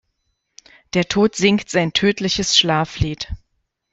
Der 0.95 1.07
Tod 1.07 1.35
singt 1.35 1.69
sein 1.69 1.93
tödliches 1.93 2.57
Schlaflied. 2.57 3.31